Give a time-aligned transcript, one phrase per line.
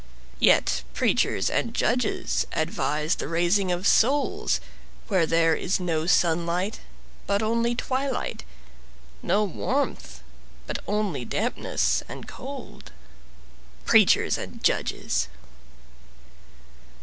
[0.39, 4.59] Yet preachers and judges advise the raising of souls
[5.09, 6.79] Where there is no sunlight,
[7.27, 8.43] but only twilight,
[9.21, 10.23] No warmth,
[10.65, 12.91] but only dampness and cold—
[13.85, 15.27] Preachers and judges!